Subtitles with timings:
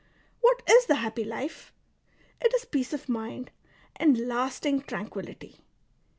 [0.39, 1.71] What is the happy life?
[2.43, 3.51] It is peace of mind,
[3.95, 5.63] and lasting tranquillity.